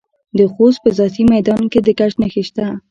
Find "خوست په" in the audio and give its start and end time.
0.53-0.89